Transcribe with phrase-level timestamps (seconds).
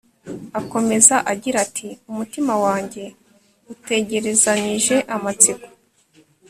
[0.59, 3.03] akomeza agira ati umutima wanjye
[3.73, 5.67] utegerezanyije amatsiko